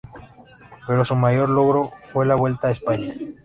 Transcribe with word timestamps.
Pero 0.87 1.05
su 1.05 1.13
mayor 1.15 1.47
logro 1.49 1.91
fue 2.05 2.25
la 2.25 2.33
Vuelta 2.33 2.69
a 2.69 2.71
España. 2.71 3.13